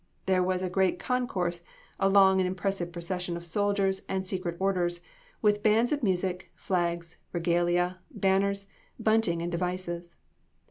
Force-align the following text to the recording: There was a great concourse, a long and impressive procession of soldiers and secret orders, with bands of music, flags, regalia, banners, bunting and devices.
There 0.25 0.41
was 0.41 0.63
a 0.63 0.67
great 0.71 0.97
concourse, 0.97 1.61
a 1.99 2.09
long 2.09 2.39
and 2.39 2.47
impressive 2.47 2.91
procession 2.91 3.37
of 3.37 3.45
soldiers 3.45 4.01
and 4.09 4.25
secret 4.25 4.57
orders, 4.59 5.01
with 5.43 5.61
bands 5.61 5.91
of 5.91 6.01
music, 6.01 6.49
flags, 6.55 7.17
regalia, 7.33 7.99
banners, 8.09 8.65
bunting 8.99 9.43
and 9.43 9.51
devices. 9.51 10.15